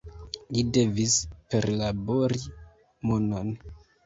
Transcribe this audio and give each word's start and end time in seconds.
Li 0.55 0.61
devis 0.77 1.17
perlabori 1.55 2.43
monon. 3.11 3.55